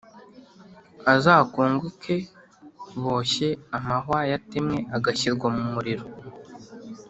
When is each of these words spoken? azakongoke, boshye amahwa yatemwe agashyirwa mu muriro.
azakongoke, 1.13 2.15
boshye 3.01 3.49
amahwa 3.77 4.19
yatemwe 4.31 4.77
agashyirwa 4.97 5.47
mu 5.55 5.63
muriro. 5.73 6.05